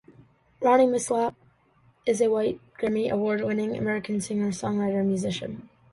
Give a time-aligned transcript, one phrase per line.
[0.61, 1.35] Ronnie Milsap
[2.07, 5.69] is a white Grammy Award-winning American singer, songwriter, and musician.